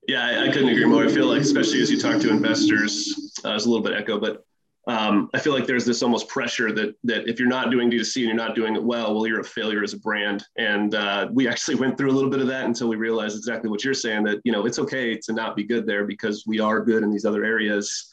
yeah 0.09 0.25
I, 0.25 0.47
I, 0.47 0.49
couldn't 0.49 0.69
agree 0.69 0.85
more 0.85 1.05
i 1.05 1.09
feel 1.09 1.27
like 1.27 1.41
especially 1.41 1.81
as 1.81 1.91
you 1.91 2.01
talk 2.01 2.21
to 2.21 2.31
investors 2.31 3.41
uh, 3.45 3.51
there's 3.51 3.67
a 3.67 3.71
little 3.71 3.85
bit 3.85 3.95
echo 3.95 4.19
but 4.19 4.45
um, 4.89 5.31
i 5.33 5.39
feel 5.39 5.53
like 5.53 5.67
there's 5.67 5.85
this 5.85 6.03
almost 6.03 6.29
pressure 6.29 6.73
that 6.73 6.95
that 7.05 7.29
if 7.29 7.39
you're 7.39 7.49
not 7.49 7.71
doing 7.71 7.91
d2c 7.91 8.17
and 8.17 8.27
you're 8.27 8.35
not 8.35 8.55
doing 8.55 8.75
it 8.75 8.83
well 8.83 9.15
well 9.15 9.27
you're 9.27 9.41
a 9.41 9.45
failure 9.45 9.83
as 9.83 9.93
a 9.93 9.99
brand 9.99 10.45
and 10.57 10.95
uh, 10.95 11.29
we 11.33 11.47
actually 11.49 11.75
went 11.83 11.97
through 11.97 12.11
a 12.11 12.17
little 12.17 12.31
bit 12.31 12.41
of 12.41 12.49
that 12.49 12.65
until 12.65 12.89
we 12.89 12.97
realized 12.97 13.37
exactly 13.37 13.71
what 13.71 13.85
you're 13.85 13.95
saying 13.95 14.25
that 14.25 14.41
you 14.45 14.53
know 14.53 14.67
it's 14.67 14.79
okay 14.79 15.17
to 15.17 15.33
not 15.33 15.55
be 15.55 15.65
good 15.65 15.87
there 15.87 16.05
because 16.05 16.45
we 16.47 16.59
are 16.59 16.81
good 16.81 17.03
in 17.03 17.11
these 17.11 17.25
other 17.25 17.45
areas 17.45 18.13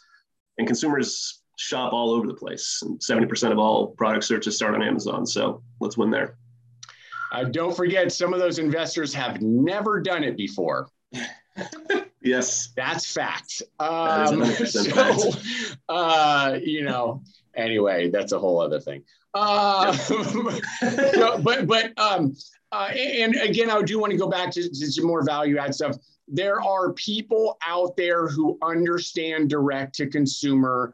and 0.60 0.68
consumers 0.68 1.42
shop 1.60 1.92
all 1.92 2.12
over 2.12 2.26
the 2.26 2.34
place. 2.34 2.82
And 2.84 3.00
70% 3.00 3.52
of 3.52 3.60
all 3.60 3.88
product 3.88 4.24
searches 4.24 4.56
start 4.56 4.76
on 4.76 4.82
Amazon. 4.82 5.26
So 5.26 5.62
let's 5.82 5.98
win 5.98 6.10
there. 6.10 6.38
Uh, 7.32 7.44
don't 7.46 7.76
forget, 7.76 8.12
some 8.12 8.34
of 8.34 8.40
those 8.40 8.60
investors 8.60 9.14
have 9.14 9.42
never 9.42 10.00
done 10.00 10.24
it 10.24 10.36
before. 10.36 10.88
yes. 12.22 12.70
That's 12.76 13.12
fact. 13.12 13.62
Um, 13.80 14.46
so, 14.46 14.84
fact. 14.84 15.78
Uh, 15.88 16.58
you 16.62 16.84
know, 16.84 17.22
anyway, 17.56 18.10
that's 18.10 18.32
a 18.32 18.40
whole 18.40 18.62
other 18.62 18.80
thing. 18.80 19.04
Uh, 19.34 19.94
so, 19.94 20.60
but, 21.44 21.68
but, 21.68 22.00
um, 22.00 22.36
uh, 22.72 22.90
and 22.96 23.36
again, 23.36 23.70
I 23.70 23.82
do 23.82 24.00
want 24.00 24.12
to 24.12 24.18
go 24.18 24.30
back 24.30 24.52
to, 24.52 24.62
to 24.68 24.92
some 24.92 25.06
more 25.06 25.24
value 25.24 25.58
add 25.58 25.74
stuff. 25.74 25.96
There 26.28 26.62
are 26.62 26.94
people 26.94 27.58
out 27.66 27.98
there 27.98 28.28
who 28.28 28.58
understand 28.62 29.50
direct 29.50 29.96
to 29.96 30.08
consumer 30.08 30.94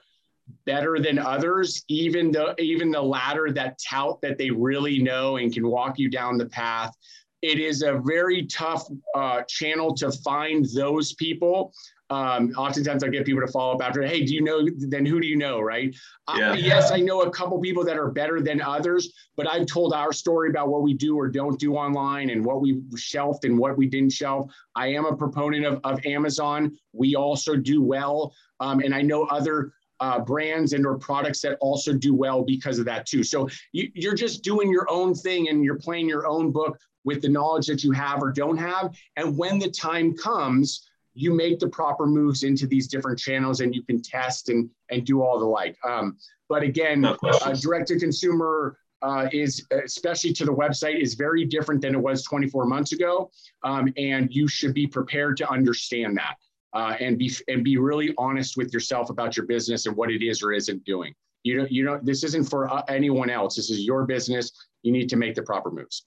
better 0.65 0.99
than 0.99 1.19
others, 1.19 1.83
even 1.87 2.31
the 2.31 2.55
even 2.59 2.91
the 2.91 3.01
latter 3.01 3.51
that 3.51 3.79
tout 3.79 4.21
that 4.21 4.37
they 4.37 4.49
really 4.49 5.01
know 5.01 5.37
and 5.37 5.53
can 5.53 5.67
walk 5.67 5.97
you 5.97 6.09
down 6.09 6.37
the 6.37 6.47
path. 6.47 6.93
It 7.41 7.59
is 7.59 7.83
a 7.83 8.01
very 8.03 8.45
tough 8.47 8.87
uh, 9.13 9.43
channel 9.43 9.93
to 9.95 10.11
find 10.11 10.65
those 10.73 11.13
people 11.13 11.73
um, 12.09 12.53
oftentimes 12.55 13.03
I 13.03 13.07
get 13.07 13.25
people 13.25 13.45
to 13.45 13.51
follow 13.51 13.73
up 13.73 13.81
after, 13.81 14.03
hey, 14.03 14.23
do 14.23 14.33
you 14.33 14.41
know, 14.41 14.67
then 14.77 15.05
who 15.05 15.19
do 15.19 15.27
you 15.27 15.35
know, 15.35 15.59
right? 15.59 15.95
Yeah. 16.35 16.53
yes, 16.53 16.91
I 16.91 16.97
know 16.97 17.21
a 17.21 17.31
couple 17.31 17.59
people 17.59 17.83
that 17.83 17.97
are 17.97 18.11
better 18.11 18.41
than 18.41 18.61
others, 18.61 19.11
but 19.35 19.47
I've 19.47 19.65
told 19.65 19.93
our 19.93 20.13
story 20.13 20.49
about 20.49 20.69
what 20.69 20.83
we 20.83 20.93
do 20.93 21.17
or 21.17 21.27
don't 21.27 21.59
do 21.59 21.75
online 21.75 22.29
and 22.29 22.45
what 22.45 22.61
we 22.61 22.81
shelved 22.95 23.45
and 23.45 23.57
what 23.57 23.75
we 23.75 23.87
didn't 23.87 24.11
shelf. 24.11 24.51
I 24.75 24.87
am 24.87 25.05
a 25.05 25.15
proponent 25.15 25.65
of, 25.65 25.79
of 25.83 26.05
Amazon. 26.05 26.77
We 26.93 27.15
also 27.15 27.55
do 27.55 27.81
well. 27.81 28.33
Um, 28.59 28.81
and 28.81 28.93
I 28.93 29.01
know 29.01 29.23
other 29.25 29.73
uh, 29.99 30.19
brands 30.19 30.73
and 30.73 30.85
or 30.85 30.97
products 30.97 31.41
that 31.41 31.57
also 31.61 31.93
do 31.93 32.13
well 32.13 32.43
because 32.43 32.79
of 32.79 32.85
that 32.85 33.05
too. 33.05 33.23
So 33.23 33.47
you, 33.71 33.89
you're 33.93 34.15
just 34.15 34.43
doing 34.43 34.69
your 34.69 34.89
own 34.89 35.13
thing 35.13 35.49
and 35.49 35.63
you're 35.63 35.79
playing 35.79 36.09
your 36.09 36.27
own 36.27 36.51
book 36.51 36.77
with 37.03 37.21
the 37.21 37.29
knowledge 37.29 37.67
that 37.67 37.83
you 37.83 37.91
have 37.91 38.21
or 38.21 38.31
don't 38.31 38.57
have. 38.57 38.95
And 39.15 39.37
when 39.37 39.59
the 39.59 39.69
time 39.69 40.15
comes, 40.15 40.89
you 41.13 41.33
make 41.33 41.59
the 41.59 41.69
proper 41.69 42.05
moves 42.05 42.43
into 42.43 42.67
these 42.67 42.87
different 42.87 43.17
channels 43.17 43.61
and 43.61 43.73
you 43.73 43.83
can 43.83 44.01
test 44.01 44.49
and, 44.49 44.69
and 44.89 45.05
do 45.05 45.21
all 45.21 45.39
the 45.39 45.45
like. 45.45 45.77
Um, 45.85 46.17
but 46.49 46.61
again, 46.61 47.01
no 47.01 47.17
uh, 47.23 47.53
direct 47.53 47.87
to 47.87 47.99
consumer 47.99 48.77
uh, 49.01 49.29
is, 49.31 49.65
especially 49.71 50.33
to 50.33 50.45
the 50.45 50.51
website, 50.51 51.01
is 51.01 51.13
very 51.13 51.45
different 51.45 51.81
than 51.81 51.95
it 51.95 52.01
was 52.01 52.23
24 52.23 52.65
months 52.65 52.91
ago. 52.91 53.31
Um, 53.63 53.93
and 53.97 54.33
you 54.33 54.47
should 54.47 54.73
be 54.73 54.87
prepared 54.87 55.37
to 55.37 55.49
understand 55.49 56.17
that 56.17 56.35
uh, 56.75 56.95
and, 56.99 57.17
be, 57.17 57.33
and 57.47 57.63
be 57.63 57.77
really 57.77 58.13
honest 58.17 58.57
with 58.57 58.71
yourself 58.73 59.09
about 59.09 59.35
your 59.35 59.45
business 59.47 59.87
and 59.87 59.95
what 59.95 60.11
it 60.11 60.23
is 60.23 60.43
or 60.43 60.51
isn't 60.51 60.83
doing. 60.85 61.13
You 61.43 61.57
don't, 61.57 61.71
you 61.71 61.83
don't, 61.85 62.05
this 62.05 62.23
isn't 62.23 62.45
for 62.45 62.71
uh, 62.71 62.83
anyone 62.87 63.29
else. 63.29 63.55
This 63.55 63.69
is 63.69 63.81
your 63.81 64.05
business. 64.05 64.51
You 64.83 64.91
need 64.91 65.09
to 65.09 65.15
make 65.15 65.35
the 65.35 65.43
proper 65.43 65.71
moves. 65.71 66.05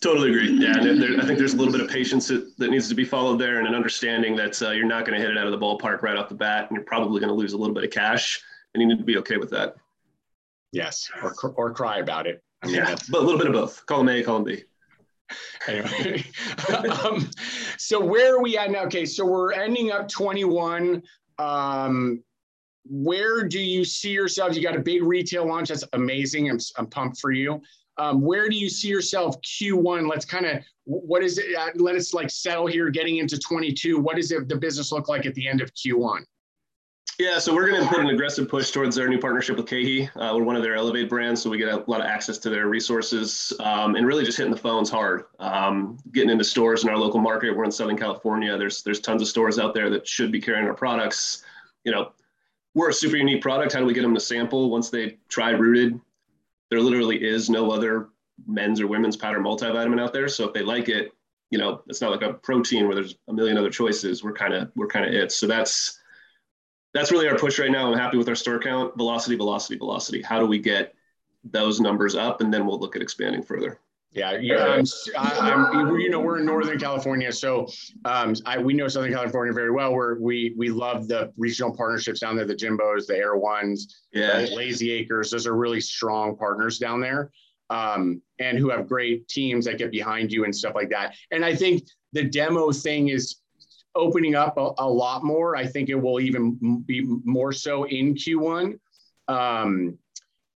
Totally 0.00 0.30
agree. 0.30 0.52
Yeah, 0.52 0.82
there, 0.82 1.20
I 1.20 1.26
think 1.26 1.38
there's 1.38 1.52
a 1.52 1.56
little 1.56 1.72
bit 1.72 1.82
of 1.82 1.90
patience 1.90 2.26
that, 2.28 2.56
that 2.56 2.70
needs 2.70 2.88
to 2.88 2.94
be 2.94 3.04
followed 3.04 3.36
there, 3.36 3.58
and 3.58 3.68
an 3.68 3.74
understanding 3.74 4.34
that 4.36 4.60
uh, 4.62 4.70
you're 4.70 4.86
not 4.86 5.04
going 5.04 5.18
to 5.18 5.20
hit 5.20 5.30
it 5.30 5.36
out 5.36 5.46
of 5.46 5.52
the 5.52 5.58
ballpark 5.58 6.00
right 6.00 6.16
off 6.16 6.30
the 6.30 6.34
bat, 6.34 6.68
and 6.70 6.76
you're 6.76 6.86
probably 6.86 7.20
going 7.20 7.28
to 7.28 7.34
lose 7.34 7.52
a 7.52 7.58
little 7.58 7.74
bit 7.74 7.84
of 7.84 7.90
cash, 7.90 8.40
and 8.72 8.80
you 8.80 8.88
need 8.88 8.96
to 8.96 9.04
be 9.04 9.18
okay 9.18 9.36
with 9.36 9.50
that. 9.50 9.74
Yes, 10.72 11.10
or 11.22 11.34
or 11.56 11.74
cry 11.74 11.98
about 11.98 12.26
it. 12.26 12.42
I 12.62 12.68
mean, 12.68 12.76
yeah, 12.76 12.96
but 13.10 13.20
a 13.20 13.24
little 13.24 13.36
bit 13.36 13.48
of 13.48 13.52
both. 13.52 13.84
Them 13.86 14.08
A, 14.08 14.22
call 14.22 14.36
them 14.36 14.44
B. 14.44 14.64
Anyway, 15.68 16.24
um, 17.04 17.30
so 17.76 18.02
where 18.02 18.34
are 18.34 18.42
we 18.42 18.56
at 18.56 18.70
now? 18.70 18.84
Okay, 18.84 19.04
so 19.04 19.26
we're 19.26 19.52
ending 19.52 19.92
up 19.92 20.08
21. 20.08 21.02
Um, 21.38 22.24
where 22.86 23.46
do 23.46 23.60
you 23.60 23.84
see 23.84 24.10
yourselves? 24.10 24.56
You 24.56 24.62
got 24.62 24.74
a 24.74 24.80
big 24.80 25.02
retail 25.02 25.46
launch. 25.46 25.68
That's 25.68 25.84
amazing. 25.92 26.50
I'm, 26.50 26.58
I'm 26.78 26.86
pumped 26.86 27.20
for 27.20 27.30
you. 27.30 27.60
Um, 27.98 28.22
where 28.22 28.48
do 28.48 28.56
you 28.56 28.70
see 28.70 28.88
yourself 28.88 29.36
Q1? 29.42 30.08
Let's 30.08 30.24
kind 30.24 30.46
of, 30.46 30.62
what 30.84 31.22
is 31.22 31.36
it? 31.38 31.54
Uh, 31.54 31.68
let 31.74 31.94
us 31.94 32.14
like 32.14 32.30
settle 32.30 32.66
here 32.66 32.88
getting 32.88 33.18
into 33.18 33.38
22. 33.38 34.00
What 34.00 34.16
does 34.16 34.32
it, 34.32 34.48
the 34.48 34.56
business 34.56 34.90
look 34.90 35.08
like 35.08 35.26
at 35.26 35.34
the 35.34 35.46
end 35.46 35.60
of 35.60 35.70
Q1? 35.74 36.22
Yeah, 37.20 37.38
so 37.38 37.54
we're 37.54 37.70
going 37.70 37.82
to 37.82 37.86
put 37.86 38.00
an 38.00 38.08
aggressive 38.08 38.48
push 38.48 38.70
towards 38.70 38.98
our 38.98 39.06
new 39.06 39.18
partnership 39.18 39.58
with 39.58 39.66
KeHE. 39.66 40.08
Uh, 40.16 40.34
we're 40.34 40.42
one 40.42 40.56
of 40.56 40.62
their 40.62 40.74
Elevate 40.74 41.10
brands, 41.10 41.42
so 41.42 41.50
we 41.50 41.58
get 41.58 41.68
a 41.68 41.84
lot 41.86 42.00
of 42.00 42.06
access 42.06 42.38
to 42.38 42.48
their 42.48 42.66
resources 42.66 43.52
um, 43.60 43.94
and 43.94 44.06
really 44.06 44.24
just 44.24 44.38
hitting 44.38 44.50
the 44.50 44.58
phones 44.58 44.88
hard. 44.88 45.24
Um, 45.38 45.98
getting 46.12 46.30
into 46.30 46.44
stores 46.44 46.82
in 46.82 46.88
our 46.88 46.96
local 46.96 47.20
market. 47.20 47.54
We're 47.54 47.64
in 47.64 47.72
Southern 47.72 47.98
California. 47.98 48.56
There's 48.56 48.82
there's 48.82 49.00
tons 49.00 49.20
of 49.20 49.28
stores 49.28 49.58
out 49.58 49.74
there 49.74 49.90
that 49.90 50.08
should 50.08 50.32
be 50.32 50.40
carrying 50.40 50.66
our 50.66 50.72
products. 50.72 51.44
You 51.84 51.92
know, 51.92 52.12
we're 52.74 52.88
a 52.88 52.94
super 52.94 53.18
unique 53.18 53.42
product. 53.42 53.74
How 53.74 53.80
do 53.80 53.84
we 53.84 53.92
get 53.92 54.00
them 54.00 54.14
to 54.14 54.20
sample 54.20 54.70
once 54.70 54.88
they 54.88 55.18
try 55.28 55.50
Rooted? 55.50 56.00
there 56.70 56.80
literally 56.80 57.22
is 57.22 57.50
no 57.50 57.70
other 57.70 58.08
men's 58.46 58.80
or 58.80 58.86
women's 58.86 59.16
powder 59.16 59.40
multivitamin 59.40 60.00
out 60.00 60.14
there. 60.14 60.28
So 60.28 60.46
if 60.46 60.54
they 60.54 60.62
like 60.62 60.88
it, 60.88 61.12
you 61.50 61.58
know, 61.58 61.82
it's 61.86 62.00
not 62.00 62.12
like 62.12 62.22
a 62.22 62.32
protein 62.32 62.86
where 62.86 62.94
there's 62.94 63.16
a 63.28 63.32
million 63.34 63.58
other 63.58 63.70
choices. 63.70 64.24
We're 64.24 64.32
kind 64.32 64.54
of 64.54 64.70
we're 64.74 64.86
kind 64.86 65.04
of 65.04 65.12
it. 65.12 65.32
So 65.32 65.46
that's 65.46 65.99
that's 66.92 67.10
really 67.12 67.28
our 67.28 67.38
push 67.38 67.58
right 67.58 67.70
now. 67.70 67.90
I'm 67.90 67.98
happy 67.98 68.16
with 68.16 68.28
our 68.28 68.34
store 68.34 68.58
count, 68.58 68.96
velocity, 68.96 69.36
velocity, 69.36 69.76
velocity. 69.76 70.22
How 70.22 70.38
do 70.38 70.46
we 70.46 70.58
get 70.58 70.94
those 71.44 71.80
numbers 71.80 72.14
up, 72.14 72.40
and 72.40 72.52
then 72.52 72.66
we'll 72.66 72.78
look 72.78 72.96
at 72.96 73.02
expanding 73.02 73.42
further. 73.42 73.78
Yeah, 74.12 74.38
yeah. 74.40 74.82
I, 75.16 75.50
am 75.52 75.96
you 76.00 76.10
know, 76.10 76.18
we're 76.18 76.40
in 76.40 76.44
Northern 76.44 76.78
California, 76.80 77.30
so 77.30 77.68
um, 78.04 78.34
I, 78.44 78.58
we 78.58 78.74
know 78.74 78.88
Southern 78.88 79.12
California 79.12 79.52
very 79.52 79.70
well. 79.70 79.94
We're, 79.94 80.18
we 80.18 80.52
we 80.58 80.68
love 80.68 81.06
the 81.06 81.32
regional 81.36 81.74
partnerships 81.74 82.18
down 82.18 82.34
there, 82.34 82.44
the 82.44 82.56
Jimbos, 82.56 83.06
the 83.06 83.16
Erewhons, 83.16 84.02
yeah, 84.12 84.46
Lazy 84.52 84.90
Acres. 84.90 85.30
Those 85.30 85.46
are 85.46 85.54
really 85.54 85.80
strong 85.80 86.36
partners 86.36 86.78
down 86.78 87.00
there, 87.00 87.30
um, 87.70 88.20
and 88.40 88.58
who 88.58 88.68
have 88.70 88.88
great 88.88 89.28
teams 89.28 89.64
that 89.66 89.78
get 89.78 89.92
behind 89.92 90.32
you 90.32 90.44
and 90.44 90.54
stuff 90.54 90.74
like 90.74 90.90
that. 90.90 91.14
And 91.30 91.44
I 91.44 91.54
think 91.54 91.84
the 92.12 92.24
demo 92.24 92.72
thing 92.72 93.10
is 93.10 93.36
opening 93.94 94.34
up 94.34 94.56
a, 94.56 94.70
a 94.78 94.88
lot 94.88 95.24
more. 95.24 95.56
I 95.56 95.66
think 95.66 95.88
it 95.88 95.94
will 95.94 96.20
even 96.20 96.82
be 96.86 97.02
more 97.24 97.52
so 97.52 97.84
in 97.84 98.14
Q1. 98.14 98.78
Um, 99.28 99.98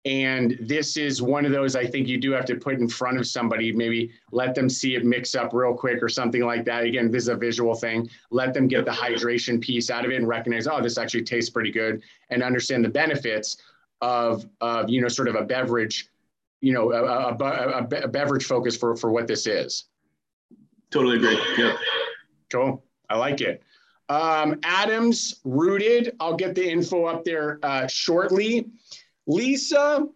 and 0.07 0.57
this 0.63 0.97
is 0.97 1.21
one 1.21 1.45
of 1.45 1.53
those 1.53 1.77
I 1.77 1.87
think 1.87 2.09
you 2.09 2.19
do 2.19 2.31
have 2.33 2.47
to 2.47 2.55
put 2.55 2.75
in 2.75 2.89
front 2.89 3.19
of 3.19 3.27
somebody, 3.27 3.71
maybe 3.71 4.11
let 4.33 4.55
them 4.55 4.71
see 4.71 4.95
it 4.95 5.05
mix 5.05 5.35
up 5.35 5.53
real 5.53 5.75
quick 5.75 6.03
or 6.03 6.09
something 6.09 6.43
like 6.43 6.65
that. 6.65 6.85
Again, 6.85 7.11
this 7.11 7.25
is 7.25 7.29
a 7.29 7.37
visual 7.37 7.75
thing. 7.75 8.09
Let 8.31 8.55
them 8.55 8.67
get 8.67 8.87
the 8.87 8.91
hydration 8.91 9.61
piece 9.61 9.91
out 9.91 10.07
of 10.07 10.11
it 10.11 10.17
and 10.17 10.27
recognize, 10.27 10.67
oh, 10.67 10.81
this 10.81 10.97
actually 10.97 11.25
tastes 11.25 11.51
pretty 11.51 11.71
good 11.71 12.03
and 12.31 12.43
understand 12.43 12.83
the 12.83 12.89
benefits 12.89 13.59
of, 14.01 14.47
of 14.63 14.89
you 14.89 15.03
know, 15.03 15.09
sort 15.09 15.29
of 15.29 15.35
a 15.35 15.43
beverage, 15.43 16.09
you 16.63 16.73
know, 16.73 16.93
a, 16.93 17.03
a, 17.03 17.37
a, 17.37 18.05
a 18.05 18.09
beverage 18.09 18.47
focus 18.47 18.75
for, 18.75 18.97
for 18.97 19.11
what 19.11 19.27
this 19.27 19.47
is. 19.47 19.85
Totally 20.91 21.17
agree. 21.17 21.39
Yep. 21.59 21.77
Cool. 22.51 22.83
I 23.11 23.17
like 23.17 23.41
it. 23.41 23.63
Um, 24.09 24.59
Adams, 24.63 25.41
rooted. 25.45 26.17
I'll 26.21 26.37
get 26.37 26.55
the 26.55 26.69
info 26.69 27.05
up 27.05 27.25
there 27.25 27.59
uh, 27.63 27.87
shortly. 27.87 28.71
Lisa 29.27 30.09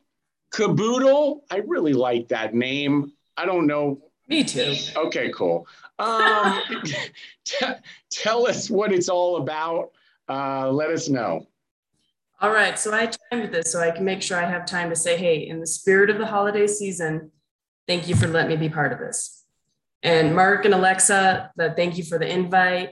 Caboodle. 0.53 1.45
I 1.51 1.59
really 1.59 1.93
like 1.93 2.29
that 2.29 2.55
name. 2.55 3.13
I 3.37 3.45
don't 3.45 3.67
know. 3.67 4.01
Me 4.29 4.43
too. 4.43 4.75
Okay, 4.97 5.31
cool. 5.35 5.67
Um, 5.99 6.61
t- 7.45 7.67
tell 8.11 8.47
us 8.47 8.71
what 8.71 8.93
it's 8.93 9.09
all 9.09 9.37
about. 9.37 9.91
Uh, 10.29 10.71
let 10.71 10.91
us 10.91 11.09
know. 11.09 11.47
All 12.41 12.51
right. 12.51 12.79
So 12.79 12.93
I 12.93 13.11
timed 13.31 13.53
this 13.53 13.71
so 13.71 13.81
I 13.81 13.91
can 13.91 14.05
make 14.05 14.23
sure 14.23 14.39
I 14.39 14.49
have 14.49 14.67
time 14.67 14.91
to 14.91 14.97
say, 14.97 15.17
hey, 15.17 15.47
in 15.49 15.61
the 15.61 15.67
spirit 15.67 16.11
of 16.11 16.19
the 16.19 16.27
holiday 16.27 16.67
season, 16.67 17.31
thank 17.87 18.09
you 18.09 18.17
for 18.17 18.27
letting 18.27 18.51
me 18.51 18.69
be 18.69 18.73
part 18.73 18.93
of 18.93 18.99
this. 18.99 19.44
And 20.05 20.37
Mark 20.37 20.67
and 20.67 20.75
Alexa, 20.75 21.51
that 21.57 21.77
thank 21.77 21.97
you 21.97 22.05
for 22.05 22.19
the 22.19 22.31
invite. 22.31 22.91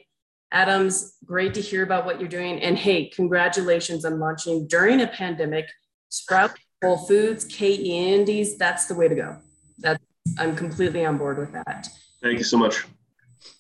Adams, 0.51 1.19
great 1.25 1.55
to 1.55 1.61
hear 1.61 1.83
about 1.83 2.07
what 2.07 2.19
you're 2.19 2.29
doing. 2.29 2.61
And 2.63 2.77
hey, 2.77 3.09
congratulations 3.11 4.05
on 4.05 4.19
launching 4.19 4.67
during 4.67 5.01
a 5.03 5.07
pandemic 5.07 5.69
Sprout, 6.09 6.53
Whole 6.83 6.99
Foods, 6.99 7.45
KeHE 7.45 7.87
Indies, 7.87 8.59
that's 8.59 8.87
the 8.87 8.95
way 8.95 9.09
to 9.09 9.15
go. 9.15 9.37
That's, 9.79 10.03
I'm 10.39 10.57
completely 10.57 11.05
on 11.05 11.17
board 11.19 11.39
with 11.39 11.53
that. 11.53 11.89
Thank 12.23 12.39
you 12.39 12.45
so 12.45 12.59
much. 12.59 12.87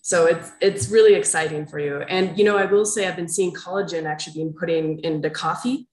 So 0.02 0.26
it's 0.26 0.52
it's 0.60 0.90
really 0.90 1.14
exciting 1.14 1.66
for 1.66 1.78
you. 1.78 2.02
And 2.02 2.36
you 2.38 2.44
know, 2.44 2.56
I 2.56 2.66
will 2.66 2.84
say 2.84 3.08
I've 3.08 3.16
been 3.16 3.28
seeing 3.28 3.52
collagen 3.52 4.04
actually 4.04 4.34
being 4.34 4.52
put 4.52 4.70
in 4.70 5.00
into 5.00 5.30
coffee 5.30 5.88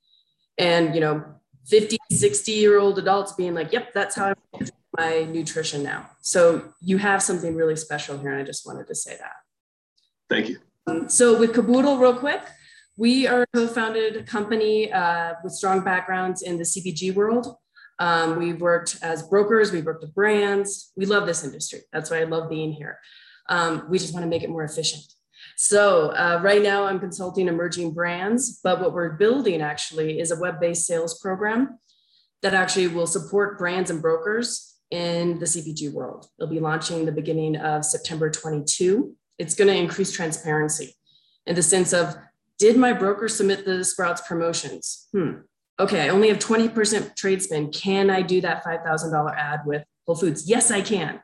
and 0.58 0.94
you 0.94 1.02
know, 1.02 1.24
50, 1.68 1.98
60 2.12 2.52
year 2.52 2.80
old 2.80 3.00
adults 3.00 3.34
being 3.34 3.54
like, 3.54 3.72
yep, 3.72 3.94
that's 3.94 4.16
how 4.16 4.34
I 4.62 4.66
my 4.98 5.24
nutrition 5.24 5.84
now. 5.84 6.10
So 6.22 6.74
you 6.82 6.98
have 6.98 7.22
something 7.22 7.56
really 7.56 7.76
special 7.76 8.18
here. 8.18 8.32
And 8.32 8.42
I 8.42 8.44
just 8.44 8.66
wanted 8.66 8.88
to 8.88 8.96
say 8.96 9.18
that. 9.18 9.34
Thank 10.30 10.50
you. 10.50 10.60
Um, 10.88 11.10
so 11.10 11.38
with 11.38 11.54
Caboodle, 11.54 11.98
real 11.98 12.16
quick, 12.16 12.42
we 12.98 13.28
are 13.28 13.44
a 13.44 13.48
co-founded 13.54 14.28
company 14.28 14.92
uh, 14.92 15.36
with 15.44 15.54
strong 15.54 15.84
backgrounds 15.84 16.42
in 16.42 16.58
the 16.58 16.64
CPG 16.64 17.14
world. 17.14 17.56
Um, 18.00 18.38
we've 18.38 18.62
worked 18.62 18.98
as 19.02 19.24
brokers, 19.24 19.72
we've 19.72 19.86
worked 19.86 20.02
with 20.02 20.16
brands. 20.16 20.92
We 20.96 21.06
love 21.06 21.26
this 21.26 21.44
industry. 21.44 21.82
That's 21.92 22.10
why 22.10 22.22
I 22.22 22.24
love 22.24 22.50
being 22.50 22.72
here. 22.72 22.98
Um, 23.50 23.88
we 23.90 24.00
just 24.00 24.14
want 24.14 24.24
to 24.24 24.30
make 24.30 24.44
it 24.44 24.50
more 24.50 24.64
efficient. 24.64 25.04
So 25.56 26.10
uh, 26.10 26.40
right 26.42 26.62
now 26.62 26.86
I'm 26.86 27.00
consulting 27.00 27.48
emerging 27.48 27.94
brands, 27.94 28.60
but 28.64 28.80
what 28.80 28.94
we're 28.94 29.14
building 29.14 29.62
actually 29.62 30.20
is 30.20 30.32
a 30.32 30.40
web-based 30.40 30.86
sales 30.86 31.20
program 31.20 31.80
that 32.42 32.54
actually 32.54 32.88
will 32.88 33.08
support 33.08 33.58
brands 33.58 33.90
and 33.90 34.02
brokers 34.02 34.69
in 34.92 35.40
the 35.40 35.46
CPG 35.46 35.92
world. 35.94 36.28
It'll 36.40 36.50
be 36.50 36.60
launching 36.60 37.06
the 37.06 37.12
beginning 37.12 37.56
of 37.58 37.86
September 37.86 38.30
22. 38.30 39.16
It's 39.38 39.56
going 39.56 39.68
to 39.68 39.76
increase 39.76 40.12
transparency 40.12 40.96
in 41.46 41.56
the 41.56 41.64
sense 41.64 41.94
of 41.94 42.16
did 42.58 42.76
my 42.76 42.92
broker 42.92 43.28
submit 43.28 43.66
the 43.66 43.84
Sprouts 43.84 44.22
promotions? 44.28 45.08
Hmm. 45.14 45.32
Okay, 45.80 46.02
I 46.02 46.10
only 46.10 46.28
have 46.28 46.40
20% 46.40 47.16
trade 47.16 47.42
spend. 47.42 47.74
Can 47.74 48.10
I 48.10 48.22
do 48.22 48.42
that 48.42 48.66
$5,000 48.66 49.36
ad 49.38 49.62
with 49.66 49.84
Whole 50.06 50.16
Foods? 50.16 50.50
Yes, 50.50 50.72
I 50.72 50.82
can. 50.82 51.22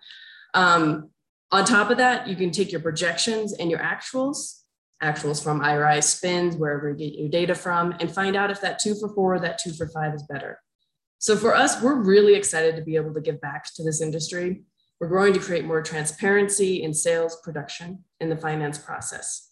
Um, 0.53 1.10
on 1.51 1.65
top 1.65 1.89
of 1.89 1.98
that, 1.98 2.27
you 2.27 2.38
can 2.38 2.51
take 2.51 2.72
your 2.72 2.79
projections 2.81 3.53
and 3.53 3.69
your 3.69 3.79
actuals 3.79 4.62
actuals 5.03 5.43
from 5.43 5.62
IRI 5.62 6.01
spins, 6.01 6.55
wherever 6.55 6.89
you 6.89 6.95
get 6.95 7.19
your 7.19 7.29
data 7.29 7.53
from, 7.53 7.93
and 8.00 8.12
find 8.12 8.36
out 8.36 8.50
if 8.50 8.62
that 8.62 8.79
two 8.79 8.95
for 8.95 9.13
four 9.13 9.36
or 9.36 9.39
that 9.39 9.60
two 9.62 9.72
for 9.74 9.88
five 9.89 10.13
is 10.13 10.24
better. 10.24 10.60
So 11.25 11.36
for 11.36 11.55
us, 11.55 11.82
we're 11.82 11.96
really 11.96 12.36
excited 12.36 12.75
to 12.75 12.84
be 12.84 12.98
able 12.98 13.12
to 13.15 13.20
give 13.20 13.41
back 13.41 13.65
to 13.77 13.84
this 13.84 14.00
industry. 14.00 14.62
We're 15.00 15.10
going 15.10 15.34
to 15.34 15.39
create 15.39 15.65
more 15.65 15.82
transparency 15.82 16.84
in 16.84 16.94
sales, 16.94 17.38
production, 17.44 18.03
in 18.20 18.29
the 18.29 18.38
finance 18.38 18.77
process. 18.77 19.50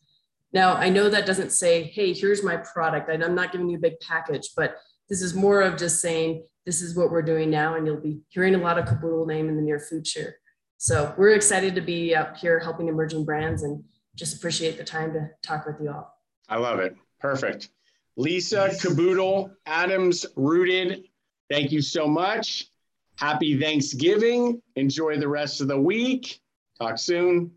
Now, 0.53 0.75
I 0.75 0.89
know 0.89 1.09
that 1.09 1.25
doesn't 1.25 1.51
say, 1.51 1.81
hey, 1.81 2.13
here's 2.13 2.43
my 2.43 2.57
product. 2.57 3.09
I'm 3.09 3.33
not 3.33 3.51
giving 3.51 3.69
you 3.69 3.77
a 3.77 3.81
big 3.81 3.99
package, 4.01 4.49
but 4.55 4.75
this 5.09 5.23
is 5.23 5.33
more 5.33 5.63
of 5.63 5.75
just 5.75 5.99
saying, 5.99 6.45
this 6.67 6.83
is 6.83 6.95
what 6.95 7.09
we're 7.09 7.23
doing 7.23 7.49
now, 7.49 7.73
and 7.73 7.87
you'll 7.87 7.99
be 7.99 8.19
hearing 8.29 8.53
a 8.53 8.59
lot 8.59 8.77
of 8.77 8.85
Caboodle 8.85 9.25
name 9.25 9.49
in 9.49 9.55
the 9.55 9.63
near 9.63 9.79
future. 9.79 10.35
So 10.77 11.15
we're 11.17 11.33
excited 11.33 11.73
to 11.73 11.81
be 11.81 12.13
up 12.13 12.37
here 12.37 12.59
helping 12.59 12.87
emerging 12.87 13.25
brands 13.25 13.63
and 13.63 13.83
just 14.15 14.37
appreciate 14.37 14.77
the 14.77 14.83
time 14.83 15.11
to 15.13 15.27
talk 15.41 15.65
with 15.65 15.77
you 15.81 15.89
all. 15.89 16.15
I 16.47 16.57
love 16.57 16.77
it. 16.77 16.95
Perfect. 17.19 17.69
Lisa 18.15 18.69
Caboodle, 18.79 19.49
Adams 19.65 20.27
Rooted, 20.35 21.05
thank 21.49 21.71
you 21.71 21.81
so 21.81 22.07
much. 22.07 22.69
Happy 23.17 23.59
Thanksgiving. 23.59 24.61
Enjoy 24.75 25.17
the 25.17 25.27
rest 25.27 25.61
of 25.61 25.67
the 25.67 25.79
week. 25.79 26.39
Talk 26.79 26.97
soon. 26.97 27.51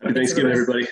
Happy 0.00 0.14
Thanksgiving, 0.14 0.52
everybody. 0.52 0.86